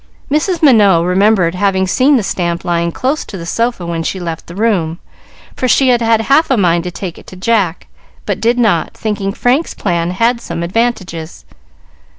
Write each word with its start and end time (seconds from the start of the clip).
Mrs. 0.31 0.63
Minot 0.63 1.05
remembered 1.05 1.53
having 1.53 1.85
seen 1.85 2.15
the 2.17 2.23
stamp 2.23 2.65
lying 2.65 2.91
close 2.91 3.23
to 3.25 3.37
the 3.37 3.45
sofa 3.45 3.85
when 3.85 4.01
she 4.01 4.19
left 4.19 4.47
the 4.47 4.55
room, 4.55 4.97
for 5.55 5.67
she 5.67 5.89
had 5.89 6.01
had 6.01 6.21
half 6.21 6.49
a 6.49 6.57
mind 6.57 6.85
to 6.85 6.89
take 6.89 7.19
it 7.19 7.27
to 7.27 7.35
Jack, 7.35 7.85
but 8.25 8.41
did 8.41 8.57
not, 8.57 8.95
thinking 8.95 9.31
Frank's 9.31 9.75
plan 9.75 10.09
had 10.09 10.41
some 10.41 10.63
advantages. 10.63 11.45